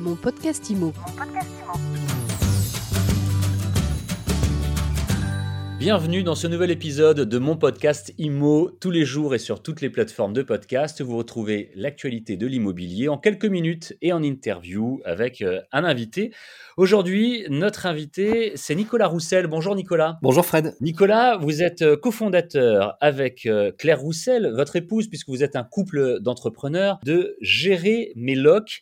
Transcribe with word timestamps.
Mon 0.00 0.16
podcast 0.16 0.70
IMO. 0.70 0.94
Bienvenue 5.78 6.22
dans 6.22 6.34
ce 6.34 6.46
nouvel 6.46 6.70
épisode 6.70 7.20
de 7.20 7.38
mon 7.38 7.56
podcast 7.58 8.14
IMO. 8.16 8.70
Tous 8.80 8.90
les 8.90 9.04
jours 9.04 9.34
et 9.34 9.38
sur 9.38 9.62
toutes 9.62 9.82
les 9.82 9.90
plateformes 9.90 10.32
de 10.32 10.40
podcast, 10.40 11.02
vous 11.02 11.18
retrouvez 11.18 11.70
l'actualité 11.74 12.38
de 12.38 12.46
l'immobilier 12.46 13.08
en 13.08 13.18
quelques 13.18 13.44
minutes 13.44 13.94
et 14.00 14.14
en 14.14 14.22
interview 14.22 15.02
avec 15.04 15.42
euh, 15.42 15.60
un 15.70 15.84
invité. 15.84 16.32
Aujourd'hui, 16.78 17.44
notre 17.50 17.84
invité, 17.84 18.52
c'est 18.54 18.74
Nicolas 18.74 19.06
Roussel. 19.06 19.48
Bonjour 19.48 19.76
Nicolas. 19.76 20.18
Bonjour 20.22 20.46
Fred. 20.46 20.76
Nicolas, 20.80 21.36
vous 21.36 21.62
êtes 21.62 21.82
euh, 21.82 21.96
cofondateur 21.98 22.96
avec 23.02 23.44
euh, 23.44 23.70
Claire 23.76 24.00
Roussel, 24.00 24.50
votre 24.54 24.76
épouse, 24.76 25.08
puisque 25.08 25.28
vous 25.28 25.44
êtes 25.44 25.56
un 25.56 25.64
couple 25.64 26.20
d'entrepreneurs, 26.20 27.00
de 27.04 27.36
Gérer 27.42 28.12
Méloc, 28.16 28.80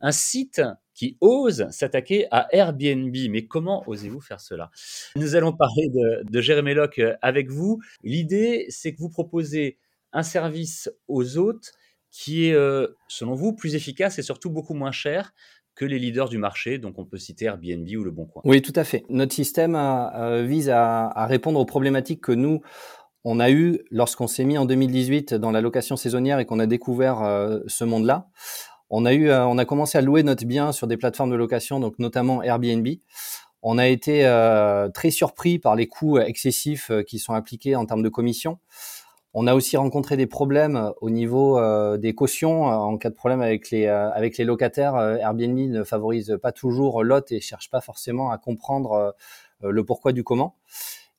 un 0.00 0.12
site 0.12 0.62
qui 0.94 1.16
ose 1.20 1.66
s'attaquer 1.70 2.26
à 2.30 2.48
Airbnb. 2.54 3.14
Mais 3.30 3.46
comment 3.46 3.84
osez-vous 3.86 4.20
faire 4.20 4.40
cela? 4.40 4.70
Nous 5.14 5.34
allons 5.34 5.52
parler 5.52 5.88
de, 5.88 6.30
de 6.30 6.40
Jérémy 6.40 6.74
Locke 6.74 7.02
avec 7.22 7.50
vous. 7.50 7.80
L'idée, 8.02 8.66
c'est 8.68 8.94
que 8.94 8.98
vous 8.98 9.10
proposez 9.10 9.78
un 10.12 10.22
service 10.22 10.90
aux 11.08 11.36
hôtes 11.36 11.72
qui 12.10 12.46
est, 12.46 12.54
euh, 12.54 12.88
selon 13.08 13.34
vous, 13.34 13.52
plus 13.52 13.74
efficace 13.74 14.18
et 14.18 14.22
surtout 14.22 14.50
beaucoup 14.50 14.74
moins 14.74 14.92
cher 14.92 15.34
que 15.74 15.84
les 15.84 15.98
leaders 15.98 16.30
du 16.30 16.38
marché, 16.38 16.78
donc 16.78 16.98
on 16.98 17.04
peut 17.04 17.18
citer 17.18 17.44
Airbnb 17.44 17.86
ou 17.98 18.02
Le 18.02 18.10
Bon 18.10 18.24
Coin. 18.24 18.40
Oui, 18.46 18.62
tout 18.62 18.72
à 18.74 18.84
fait. 18.84 19.04
Notre 19.10 19.34
système 19.34 19.76
euh, 19.76 20.42
vise 20.42 20.70
à, 20.70 21.26
répondre 21.26 21.60
aux 21.60 21.66
problématiques 21.66 22.22
que 22.22 22.32
nous, 22.32 22.62
on 23.24 23.38
a 23.40 23.50
eu 23.50 23.80
lorsqu'on 23.90 24.26
s'est 24.26 24.44
mis 24.44 24.56
en 24.56 24.64
2018 24.64 25.34
dans 25.34 25.50
la 25.50 25.60
location 25.60 25.96
saisonnière 25.96 26.38
et 26.38 26.46
qu'on 26.46 26.60
a 26.60 26.66
découvert 26.66 27.22
euh, 27.22 27.60
ce 27.66 27.84
monde-là. 27.84 28.28
On 28.88 29.04
a 29.04 29.12
eu, 29.12 29.28
euh, 29.28 29.46
on 29.46 29.58
a 29.58 29.64
commencé 29.64 29.98
à 29.98 30.00
louer 30.00 30.22
notre 30.22 30.44
bien 30.44 30.70
sur 30.72 30.86
des 30.86 30.96
plateformes 30.96 31.30
de 31.30 31.36
location, 31.36 31.80
donc 31.80 31.98
notamment 31.98 32.42
Airbnb. 32.42 32.86
On 33.62 33.78
a 33.78 33.88
été 33.88 34.24
euh, 34.26 34.88
très 34.90 35.10
surpris 35.10 35.58
par 35.58 35.74
les 35.74 35.88
coûts 35.88 36.18
excessifs 36.18 36.90
euh, 36.90 37.02
qui 37.02 37.18
sont 37.18 37.32
appliqués 37.34 37.74
en 37.74 37.84
termes 37.84 38.02
de 38.02 38.08
commission. 38.08 38.58
On 39.34 39.48
a 39.48 39.54
aussi 39.54 39.76
rencontré 39.76 40.16
des 40.16 40.26
problèmes 40.26 40.92
au 41.02 41.10
niveau 41.10 41.60
des 41.98 42.14
cautions. 42.14 42.64
En 42.64 42.96
cas 42.96 43.10
de 43.10 43.14
problème 43.14 43.42
avec 43.42 43.70
les, 43.70 43.86
avec 43.86 44.38
les 44.38 44.44
locataires, 44.46 44.96
Airbnb 44.96 45.58
ne 45.58 45.84
favorise 45.84 46.38
pas 46.40 46.52
toujours 46.52 47.04
l'hôte 47.04 47.32
et 47.32 47.42
cherche 47.42 47.68
pas 47.68 47.82
forcément 47.82 48.30
à 48.30 48.38
comprendre 48.38 49.14
le 49.60 49.84
pourquoi 49.84 50.12
du 50.12 50.24
comment. 50.24 50.56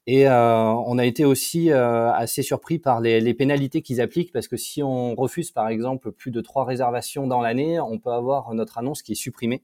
Et 0.10 0.28
euh, 0.28 0.64
on 0.64 0.98
a 0.98 1.06
été 1.06 1.26
aussi 1.26 1.70
euh, 1.70 2.12
assez 2.14 2.42
surpris 2.42 2.80
par 2.80 3.02
les, 3.02 3.20
les 3.20 3.34
pénalités 3.34 3.82
qu'ils 3.82 4.00
appliquent 4.00 4.32
parce 4.32 4.48
que 4.48 4.56
si 4.56 4.82
on 4.82 5.14
refuse 5.16 5.52
par 5.52 5.68
exemple 5.68 6.14
plus 6.14 6.32
de 6.32 6.40
trois 6.40 6.64
réservations 6.64 7.28
dans 7.28 7.42
l'année, 7.42 7.80
on 7.80 8.00
peut 8.00 8.12
avoir 8.12 8.54
notre 8.54 8.78
annonce 8.78 9.02
qui 9.02 9.12
est 9.12 9.16
supprimée. 9.16 9.64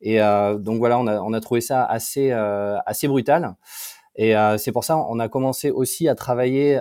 Et 0.00 0.20
euh, 0.20 0.58
donc 0.58 0.78
voilà, 0.78 0.98
on 0.98 1.06
a, 1.06 1.20
on 1.20 1.32
a, 1.32 1.40
trouvé 1.40 1.60
ça 1.60 1.84
assez 1.84 2.30
euh, 2.32 2.78
assez 2.86 3.08
brutal. 3.08 3.56
Et 4.16 4.36
euh, 4.36 4.58
c'est 4.58 4.72
pour 4.72 4.82
ça 4.82 4.96
on 4.96 5.20
a 5.20 5.28
commencé 5.28 5.70
aussi 5.70 6.08
à 6.08 6.14
travailler 6.14 6.80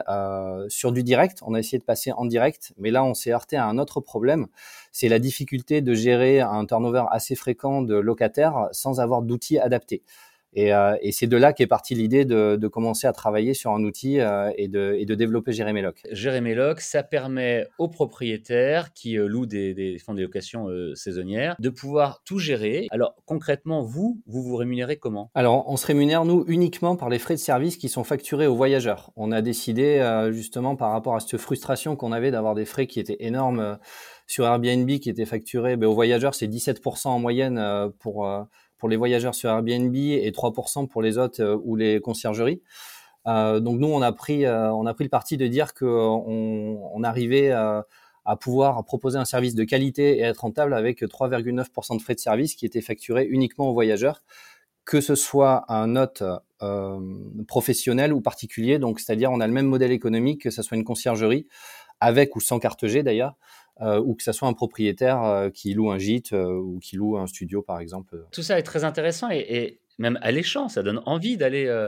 sur 0.69 0.91
du 0.91 1.03
direct. 1.03 1.39
On 1.45 1.53
a 1.53 1.59
essayé 1.59 1.77
de 1.77 1.83
passer 1.83 2.11
en 2.11 2.25
direct, 2.25 2.73
mais 2.77 2.89
là 2.89 3.03
on 3.03 3.13
s'est 3.13 3.31
heurté 3.31 3.57
à 3.57 3.65
un 3.65 3.77
autre 3.77 4.01
problème. 4.01 4.47
C'est 4.91 5.09
la 5.09 5.19
difficulté 5.19 5.81
de 5.81 5.93
gérer 5.93 6.41
un 6.41 6.65
turnover 6.65 7.03
assez 7.11 7.35
fréquent 7.35 7.81
de 7.81 7.95
locataires 7.95 8.69
sans 8.71 8.99
avoir 8.99 9.21
d'outils 9.21 9.59
adaptés. 9.59 10.03
Et, 10.53 10.73
euh, 10.73 10.95
et 11.01 11.11
c'est 11.11 11.27
de 11.27 11.37
là 11.37 11.53
qu'est 11.53 11.67
partie 11.67 11.93
l'idée 11.93 12.25
de, 12.25 12.55
de, 12.55 12.67
commencer 12.67 13.05
à 13.05 13.13
travailler 13.13 13.53
sur 13.53 13.71
un 13.71 13.83
outil 13.83 14.19
euh, 14.19 14.51
et, 14.57 14.67
de, 14.67 14.95
et 14.97 15.05
de 15.05 15.15
développer 15.15 15.51
Jéréméloc. 15.51 16.01
Jéréméloc, 16.11 16.81
ça 16.81 17.03
permet 17.03 17.67
aux 17.77 17.89
propriétaires 17.89 18.93
qui 18.93 19.17
euh, 19.17 19.27
louent 19.27 19.45
des, 19.45 19.73
des, 19.73 19.97
fonds 19.99 20.13
de 20.13 20.21
location 20.21 20.69
euh, 20.69 20.95
saisonnières 20.95 21.55
de 21.59 21.69
pouvoir 21.69 22.21
tout 22.23 22.39
gérer. 22.39 22.87
Alors 22.91 23.15
concrètement, 23.25 23.83
vous, 23.83 24.21
vous 24.25 24.41
vous 24.41 24.55
rémunérez 24.55 24.97
comment? 24.97 25.31
Alors 25.35 25.65
on 25.67 25.75
se 25.75 25.85
rémunère, 25.85 26.23
nous, 26.23 26.45
uniquement 26.47 26.95
par 26.95 27.09
les 27.09 27.19
frais 27.19 27.35
de 27.35 27.39
service 27.39 27.77
qui 27.77 27.89
sont 27.89 28.03
facturés 28.03 28.47
aux 28.47 28.55
voyageurs. 28.55 29.11
On 29.15 29.31
a 29.31 29.41
décidé 29.41 30.01
justement 30.31 30.75
par 30.75 30.91
rapport 30.91 31.15
à 31.15 31.19
cette 31.19 31.37
frustration 31.37 31.95
qu'on 31.95 32.11
avait 32.11 32.31
d'avoir 32.31 32.55
des 32.55 32.65
frais 32.65 32.87
qui 32.87 32.99
étaient 32.99 33.17
énormes 33.19 33.77
sur 34.27 34.45
Airbnb, 34.45 34.89
qui 34.99 35.09
étaient 35.09 35.25
facturés 35.25 35.77
ben, 35.77 35.87
aux 35.87 35.93
voyageurs, 35.93 36.35
c'est 36.35 36.47
17% 36.47 37.07
en 37.07 37.19
moyenne 37.19 37.91
pour 37.99 38.27
pour 38.77 38.89
les 38.89 38.95
voyageurs 38.95 39.35
sur 39.35 39.49
Airbnb 39.49 39.95
et 39.95 40.31
3% 40.31 40.87
pour 40.87 41.01
les 41.01 41.17
hôtes 41.17 41.39
euh, 41.39 41.57
ou 41.63 41.75
les 41.75 41.99
conciergeries. 41.99 42.61
Euh, 43.27 43.59
donc 43.59 43.79
nous, 43.79 43.87
on 43.87 44.01
a 44.01 44.11
pris, 44.11 44.45
euh, 44.45 44.71
on 44.73 44.85
a 44.85 44.93
pris 44.93 45.03
le 45.03 45.09
parti 45.09 45.37
de 45.37 45.47
dire 45.47 45.73
qu'on 45.73 46.23
on 46.93 47.03
arrivait 47.03 47.51
à 47.51 48.35
pouvoir 48.39 48.83
proposer 48.85 49.17
un 49.17 49.25
service 49.25 49.55
de 49.55 49.63
qualité 49.63 50.17
et 50.17 50.21
être 50.21 50.39
rentable 50.39 50.73
avec 50.73 51.01
3,9% 51.01 51.97
de 51.97 52.01
frais 52.01 52.15
de 52.15 52.19
service 52.19 52.55
qui 52.55 52.65
étaient 52.65 52.81
facturés 52.81 53.25
uniquement 53.25 53.69
aux 53.69 53.73
voyageurs, 53.73 54.21
que 54.85 55.01
ce 55.01 55.15
soit 55.15 55.65
un 55.69 55.95
hôte 55.95 56.23
professionnel 57.47 58.13
ou 58.13 58.21
particulier. 58.21 58.79
Donc, 58.79 58.99
c'est-à-dire, 58.99 59.31
on 59.31 59.39
a 59.39 59.47
le 59.47 59.53
même 59.53 59.67
modèle 59.67 59.91
économique, 59.91 60.41
que 60.41 60.49
ce 60.49 60.61
soit 60.61 60.75
une 60.75 60.83
conciergerie, 60.83 61.47
avec 61.99 62.35
ou 62.35 62.41
sans 62.41 62.59
carte 62.59 62.85
G 62.87 63.03
d'ailleurs, 63.03 63.35
euh, 63.81 63.99
ou 63.99 64.15
que 64.15 64.23
ce 64.23 64.31
soit 64.31 64.47
un 64.47 64.53
propriétaire 64.53 65.23
euh, 65.23 65.49
qui 65.49 65.73
loue 65.73 65.91
un 65.91 65.97
gîte 65.97 66.33
euh, 66.33 66.59
ou 66.59 66.79
qui 66.79 66.95
loue 66.95 67.17
un 67.17 67.27
studio, 67.27 67.61
par 67.61 67.79
exemple. 67.79 68.25
Tout 68.31 68.43
ça 68.43 68.57
est 68.57 68.63
très 68.63 68.83
intéressant 68.83 69.29
et, 69.29 69.45
et 69.49 69.81
même 69.97 70.17
alléchant. 70.21 70.69
Ça 70.69 70.83
donne 70.83 71.01
envie 71.05 71.37
d'aller. 71.37 71.87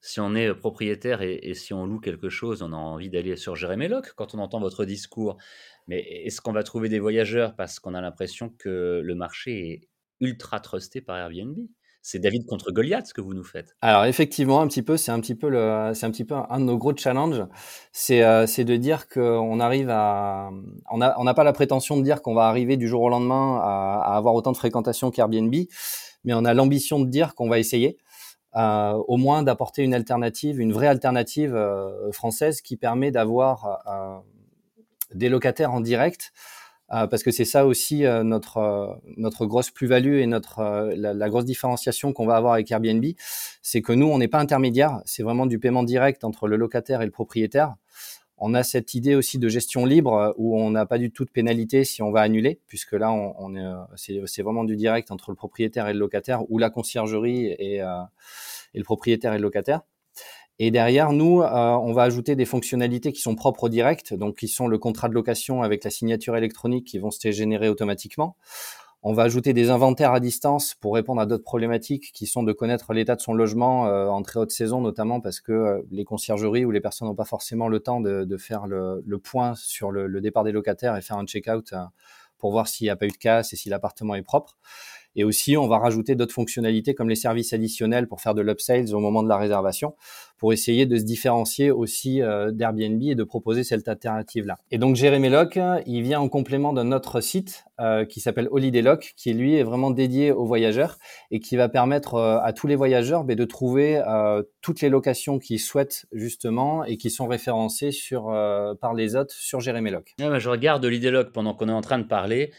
Si 0.00 0.20
on 0.20 0.36
est 0.36 0.54
propriétaire 0.54 1.22
et, 1.22 1.40
et, 1.42 1.54
si 1.54 1.74
on 1.74 1.84
loue 1.84 1.98
quelque 1.98 2.28
chose, 2.28 2.62
on 2.62 2.72
a 2.72 2.76
envie 2.76 3.10
d'aller 3.10 3.34
sur 3.34 3.56
Jérémy 3.56 3.88
Locke 3.88 4.12
quand 4.14 4.32
on 4.32 4.38
entend 4.38 4.60
votre 4.60 4.84
discours. 4.84 5.38
Mais 5.88 5.98
est-ce 5.98 6.40
qu'on 6.40 6.52
va 6.52 6.62
trouver 6.62 6.88
des 6.88 7.00
voyageurs 7.00 7.56
parce 7.56 7.80
qu'on 7.80 7.94
a 7.94 8.00
l'impression 8.00 8.50
que 8.50 9.00
le 9.02 9.14
marché 9.16 9.72
est 9.72 9.88
ultra 10.20 10.60
trusté 10.60 11.00
par 11.00 11.16
Airbnb? 11.16 11.58
C'est 12.02 12.18
David 12.18 12.46
contre 12.46 12.70
Goliath 12.70 13.06
ce 13.08 13.14
que 13.14 13.20
vous 13.20 13.34
nous 13.34 13.44
faites. 13.44 13.76
Alors 13.82 14.04
effectivement, 14.04 14.60
un 14.60 14.68
petit 14.68 14.82
peu, 14.82 14.96
c'est 14.96 15.10
un 15.10 15.20
petit 15.20 15.34
peu 15.34 15.48
le, 15.48 15.92
c'est 15.94 16.06
un 16.06 16.10
petit 16.10 16.24
peu 16.24 16.34
un 16.48 16.60
de 16.60 16.64
nos 16.64 16.78
gros 16.78 16.96
challenges, 16.96 17.44
c'est 17.92 18.22
euh, 18.22 18.46
c'est 18.46 18.64
de 18.64 18.76
dire 18.76 19.08
qu'on 19.08 19.60
arrive 19.60 19.90
à, 19.90 20.50
on 20.90 21.00
a 21.00 21.14
on 21.18 21.24
n'a 21.24 21.34
pas 21.34 21.44
la 21.44 21.52
prétention 21.52 21.96
de 21.96 22.02
dire 22.02 22.22
qu'on 22.22 22.34
va 22.34 22.44
arriver 22.44 22.76
du 22.76 22.88
jour 22.88 23.02
au 23.02 23.08
lendemain 23.08 23.60
à, 23.62 24.16
avoir 24.16 24.34
autant 24.34 24.52
de 24.52 24.56
fréquentation 24.56 25.10
qu'Airbnb, 25.10 25.54
mais 26.24 26.34
on 26.34 26.44
a 26.44 26.54
l'ambition 26.54 27.00
de 27.00 27.08
dire 27.08 27.34
qu'on 27.34 27.48
va 27.48 27.58
essayer. 27.58 27.98
Euh, 28.56 28.92
au 29.06 29.18
moins 29.18 29.42
d'apporter 29.42 29.82
une 29.82 29.92
alternative, 29.92 30.58
une 30.58 30.72
vraie 30.72 30.86
alternative 30.86 31.54
euh, 31.54 32.10
française 32.12 32.62
qui 32.62 32.76
permet 32.78 33.10
d'avoir 33.10 34.24
des 35.14 35.28
locataires 35.28 35.72
en 35.72 35.80
direct 35.80 36.32
parce 36.88 37.22
que 37.22 37.30
c'est 37.30 37.44
ça 37.44 37.66
aussi 37.66 38.06
euh, 38.06 38.22
notre 38.22 38.56
euh, 38.58 38.94
notre 39.16 39.46
grosse 39.46 39.70
plus-value 39.70 40.16
et 40.16 40.26
notre 40.26 40.90
la, 40.96 41.12
la, 41.12 41.28
grosse 41.28 41.44
différenciation 41.44 42.12
qu'on 42.12 42.26
va 42.26 42.36
avoir 42.36 42.54
avec 42.54 42.70
Airbnb, 42.70 43.04
c'est 43.62 43.82
que 43.82 43.92
nous 43.92 44.06
on 44.06 44.18
n'est 44.18 44.28
pas 44.28 44.40
intermédiaire, 44.40 45.00
c'est 45.04 45.22
vraiment 45.22 45.46
du 45.46 45.58
paiement 45.58 45.82
direct 45.82 46.24
entre 46.24 46.48
le 46.48 46.56
locataire 46.56 47.02
et 47.02 47.04
le 47.04 47.10
propriétaire. 47.10 47.74
On 48.38 48.54
a 48.54 48.62
cette 48.62 48.94
idée 48.94 49.16
aussi 49.16 49.38
de 49.38 49.48
gestion 49.48 49.84
libre 49.84 50.32
où 50.38 50.56
on 50.58 50.70
n'a 50.70 50.86
pas 50.86 50.98
du 50.98 51.10
tout 51.10 51.24
de 51.24 51.30
pénalité 51.30 51.84
si 51.84 52.02
on 52.02 52.12
va 52.12 52.20
annuler, 52.20 52.60
puisque 52.68 52.92
là 52.92 53.10
on, 53.12 53.34
on 53.38 53.56
est 53.56 53.64
c'est 53.96 54.42
vraiment 54.42 54.64
du 54.64 54.76
direct 54.76 55.10
entre 55.10 55.30
le 55.30 55.36
propriétaire 55.36 55.88
et 55.88 55.92
le 55.92 55.98
locataire 55.98 56.48
ou 56.50 56.58
la 56.58 56.70
conciergerie 56.70 57.46
et, 57.46 57.78
et 57.78 58.78
le 58.78 58.84
propriétaire 58.84 59.32
et 59.34 59.38
le 59.38 59.42
locataire. 59.42 59.82
Et 60.58 60.70
derrière, 60.70 61.12
nous, 61.12 61.40
euh, 61.42 61.46
on 61.46 61.92
va 61.92 62.02
ajouter 62.02 62.34
des 62.34 62.44
fonctionnalités 62.44 63.12
qui 63.12 63.20
sont 63.20 63.34
propres 63.36 63.64
au 63.64 63.68
direct, 63.68 64.14
donc 64.14 64.36
qui 64.36 64.48
sont 64.48 64.66
le 64.66 64.78
contrat 64.78 65.08
de 65.08 65.14
location 65.14 65.62
avec 65.62 65.84
la 65.84 65.90
signature 65.90 66.36
électronique 66.36 66.86
qui 66.86 66.98
vont 66.98 67.10
se 67.10 67.30
générer 67.30 67.68
automatiquement. 67.68 68.36
On 69.02 69.12
va 69.12 69.22
ajouter 69.22 69.52
des 69.52 69.70
inventaires 69.70 70.12
à 70.12 70.18
distance 70.18 70.74
pour 70.74 70.94
répondre 70.94 71.20
à 71.20 71.26
d'autres 71.26 71.44
problématiques 71.44 72.10
qui 72.12 72.26
sont 72.26 72.42
de 72.42 72.52
connaître 72.52 72.92
l'état 72.92 73.14
de 73.14 73.20
son 73.20 73.32
logement 73.32 73.86
euh, 73.86 74.08
en 74.08 74.22
très 74.22 74.40
haute 74.40 74.50
saison, 74.50 74.80
notamment 74.80 75.20
parce 75.20 75.40
que 75.40 75.52
euh, 75.52 75.82
les 75.92 76.04
conciergeries 76.04 76.64
ou 76.64 76.72
les 76.72 76.80
personnes 76.80 77.06
n'ont 77.06 77.14
pas 77.14 77.24
forcément 77.24 77.68
le 77.68 77.78
temps 77.78 78.00
de, 78.00 78.24
de 78.24 78.36
faire 78.36 78.66
le, 78.66 79.04
le, 79.06 79.18
point 79.18 79.54
sur 79.54 79.92
le, 79.92 80.08
le, 80.08 80.20
départ 80.20 80.42
des 80.42 80.50
locataires 80.50 80.96
et 80.96 81.00
faire 81.00 81.16
un 81.16 81.26
check-out 81.26 81.72
euh, 81.72 81.84
pour 82.38 82.50
voir 82.50 82.66
s'il 82.66 82.86
n'y 82.86 82.90
a 82.90 82.96
pas 82.96 83.06
eu 83.06 83.10
de 83.10 83.16
casse 83.16 83.52
et 83.52 83.56
si 83.56 83.68
l'appartement 83.68 84.16
est 84.16 84.22
propre. 84.22 84.58
Et 85.18 85.24
aussi, 85.24 85.56
on 85.56 85.66
va 85.66 85.78
rajouter 85.78 86.14
d'autres 86.14 86.32
fonctionnalités 86.32 86.94
comme 86.94 87.08
les 87.08 87.16
services 87.16 87.52
additionnels 87.52 88.06
pour 88.06 88.20
faire 88.20 88.34
de 88.34 88.40
l'upsales 88.40 88.94
au 88.94 89.00
moment 89.00 89.24
de 89.24 89.28
la 89.28 89.36
réservation, 89.36 89.94
pour 90.38 90.52
essayer 90.52 90.86
de 90.86 90.96
se 90.96 91.02
différencier 91.02 91.72
aussi 91.72 92.22
euh, 92.22 92.52
d'Airbnb 92.52 93.02
et 93.02 93.16
de 93.16 93.24
proposer 93.24 93.64
cette 93.64 93.88
alternative-là. 93.88 94.58
Et 94.70 94.78
donc, 94.78 94.94
Jérémy 94.94 95.28
Lock, 95.28 95.58
il 95.86 96.02
vient 96.02 96.20
en 96.20 96.28
complément 96.28 96.72
d'un 96.72 96.92
autre 96.92 97.20
site 97.20 97.64
euh, 97.80 98.04
qui 98.04 98.20
s'appelle 98.20 98.46
Holiday 98.52 98.80
Lock, 98.80 99.14
qui 99.16 99.32
lui 99.32 99.56
est 99.56 99.64
vraiment 99.64 99.90
dédié 99.90 100.30
aux 100.30 100.44
voyageurs 100.44 100.98
et 101.32 101.40
qui 101.40 101.56
va 101.56 101.68
permettre 101.68 102.14
euh, 102.14 102.38
à 102.40 102.52
tous 102.52 102.68
les 102.68 102.76
voyageurs 102.76 103.24
mais, 103.24 103.34
de 103.34 103.44
trouver 103.44 104.00
toutes 104.60 104.80
les 104.82 104.88
locations 104.88 105.40
qu'ils 105.40 105.58
souhaitent 105.58 106.06
justement 106.12 106.84
et 106.84 106.96
qui 106.96 107.10
sont 107.10 107.26
référencées 107.26 107.90
sur, 107.90 108.26
par 108.80 108.94
les 108.94 109.16
hôtes 109.16 109.32
sur 109.32 109.58
Jérémy 109.58 109.90
Lock. 109.90 110.14
Ah, 110.20 110.38
je 110.38 110.48
regarde 110.48 110.84
Holiday 110.84 111.10
Lock 111.10 111.32
pendant 111.32 111.54
qu'on 111.54 111.68
est 111.68 111.72
en 111.72 111.80
train 111.80 111.98
de 111.98 112.04
parler. 112.04 112.52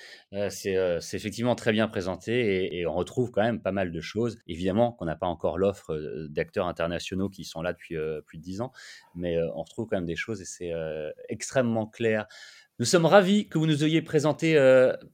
C'est 0.50 0.76
effectivement 1.14 1.56
très 1.56 1.72
bien 1.72 1.88
présenté 1.88 2.49
et, 2.50 2.86
on 2.86 2.94
retrouve 2.94 3.32
quand 3.32 3.42
même 3.42 3.62
pas 3.62 3.72
mal 3.72 3.92
de 3.92 4.02
choses. 4.02 4.38
Évidemment 4.48 4.92
qu'on 4.92 5.06
n'a 5.06 5.16
pas 5.16 5.28
encore 5.28 5.58
l'offre 5.58 5.94
euh, 5.94 6.28
d'acteurs 6.30 6.68
internationaux 6.68 7.30
qui 7.30 7.44
sont 7.44 7.62
là 7.62 7.74
depuis 7.74 7.98
euh, 7.98 8.22
plus 8.22 8.38
de 8.38 8.44
dix 8.44 8.62
ans, 8.62 8.72
mais 9.16 9.38
euh, 9.38 9.48
on 9.56 9.64
retrouve 9.64 9.88
quand 9.88 9.98
même 9.98 10.06
des 10.06 10.16
choses 10.16 10.42
et 10.42 10.46
c'est 10.46 10.72
extrêmement 11.30 11.86
clair. 11.86 12.28
Nous 12.80 12.86
sommes 12.86 13.06
ravis 13.06 13.50
que 13.50 13.58
vous 13.58 13.68
nous 13.68 13.84
ayez 13.84 14.02
présenté 14.02 14.58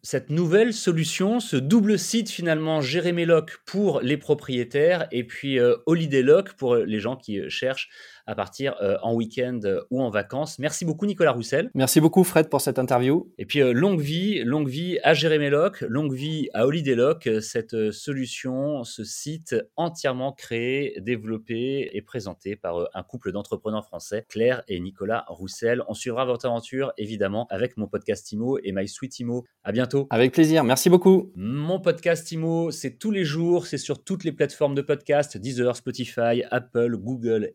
cette 0.04 0.30
nouvelle 0.30 0.72
solution, 0.72 1.40
ce 1.40 1.56
double 1.56 1.98
site 1.98 2.30
finalement 2.30 2.80
Jéréméloc 2.80 3.58
pour 3.66 4.02
les 4.02 4.18
propriétaires 4.18 5.08
et 5.12 5.24
puis 5.24 5.58
euh, 5.58 5.76
Holiday 5.88 6.22
Lock 6.22 6.54
pour 6.54 6.76
les 6.76 7.00
gens 7.00 7.16
qui 7.16 7.50
cherchent 7.50 7.90
à 8.27 8.36
partir 8.36 8.75
euh, 8.81 8.98
en 9.01 9.13
week-end 9.13 9.60
euh, 9.63 9.81
ou 9.92 10.01
en 10.01 10.10
vacances. 10.10 10.60
Merci 10.60 10.86
beaucoup 10.86 11.06
Nicolas 11.06 11.31
Roussel. 11.31 11.69
Merci 11.74 12.01
beaucoup 12.01 12.24
Fred 12.24 12.50
pour 12.50 12.62
cette 12.62 12.80
interview. 12.80 13.31
Et 13.38 13.45
puis 13.45 13.62
euh, 13.62 13.72
longue 13.72 14.00
vie, 14.00 14.44
longue 14.44 14.68
vie 14.68 14.98
à 15.04 15.13
Jérémy 15.13 15.50
Lock, 15.50 15.81
longue 15.81 16.13
vie 16.13 16.50
à 16.54 16.66
Holiday 16.66 16.95
Lock, 16.95 17.30
cette 17.42 17.92
solution, 17.92 18.83
ce 18.83 19.04
site 19.04 19.56
entièrement 19.75 20.31
créé, 20.31 20.95
développé 21.01 21.89
et 21.94 22.01
présenté 22.01 22.56
par 22.56 22.89
un 22.94 23.04
couple 23.04 23.31
d'entrepreneurs 23.31 23.86
français, 23.86 24.25
Claire 24.30 24.63
et 24.68 24.80
Nicolas 24.80 25.25
Roussel. 25.27 25.83
On 25.88 25.94
suivra 25.94 26.25
votre 26.25 26.45
aventure 26.45 26.94
évidemment 26.98 27.48
avec 27.50 27.77
mon 27.77 27.88
podcast 27.88 28.31
Imo 28.31 28.57
et 28.63 28.72
My 28.72 28.88
Sweet 28.88 29.19
Imo. 29.19 29.45
À 29.63 29.72
bientôt. 29.72 30.07
Avec 30.10 30.31
plaisir. 30.31 30.63
Merci 30.63 30.89
beaucoup. 30.89 31.31
Mon 31.36 31.80
podcast 31.80 32.31
Imo, 32.31 32.72
c'est 32.72 32.98
tous 32.98 33.12
les 33.12 33.25
jours, 33.25 33.68
c'est 33.68 33.77
sur 33.77 34.04
toutes 34.04 34.24
les 34.24 34.31
plateformes 34.31 34.75
de 34.75 34.81
podcast, 34.81 35.38
Deezer, 35.38 35.75
Spotify, 35.75 36.44
Apple, 36.51 36.98
Google, 36.98 37.51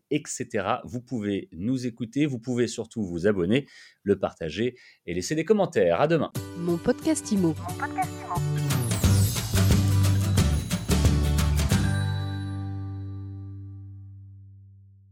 etc. 0.61 0.79
Vous 0.83 1.01
pouvez 1.01 1.49
nous 1.51 1.85
écouter, 1.85 2.25
vous 2.25 2.39
pouvez 2.39 2.67
surtout 2.67 3.03
vous 3.03 3.27
abonner, 3.27 3.67
le 4.03 4.17
partager 4.17 4.75
et 5.05 5.13
laisser 5.13 5.35
des 5.35 5.45
commentaires. 5.45 6.01
À 6.01 6.07
demain. 6.07 6.31
Mon 6.57 6.77
podcast 6.77 7.31
Imo. 7.31 7.49
Mon 7.49 7.75
podcast 7.75 8.11
Imo. 8.25 8.50